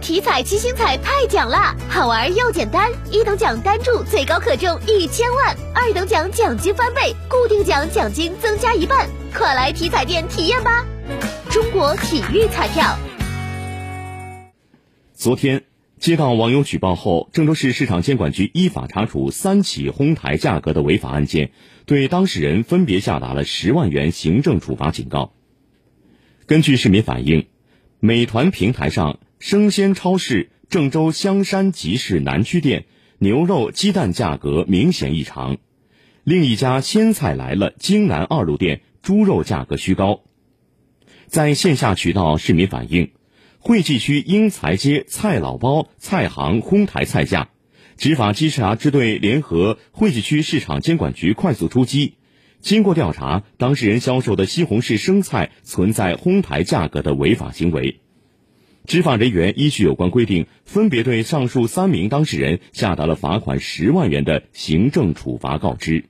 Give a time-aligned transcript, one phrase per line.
[0.00, 10.86] 体彩七星彩太奖啦，好玩又简单，一等奖单注最高可中一千万，二等奖奖金翻倍，固定奖奖金增加一半，快来体彩店体验吧！
[11.50, 12.96] 中国体育彩票。
[15.14, 15.64] 昨天
[15.98, 21.50] 接到网友举报后，郑州市市场监管局依法查处三起哄抬价格的违法案件，
[21.86, 25.32] 对当事人分别下达了十万元行政处罚警告。
[26.46, 27.46] 根据市民反映，
[27.98, 29.18] 美团平台上
[29.48, 32.86] 生鲜超市郑州香山集市南区店
[33.18, 35.58] 牛肉、鸡蛋价格明显异常，
[36.24, 40.24] 另一家鲜菜来了京南二路店猪肉价格虚高。
[41.28, 43.12] 在线下渠道，市民反映。
[43.60, 47.50] 惠济区英才街菜老包菜行哄抬菜价，
[47.96, 52.16] 执法稽查支队联合惠济区市场监管局快速出击。
[52.58, 58.00] 经过调查，当事人销售的西红柿生菜存在哄抬价格的违法行为。
[58.86, 66.04] 执法人员依据有关规定，分别对上述三名当事人下达了罚款十万元的行政处罚告知。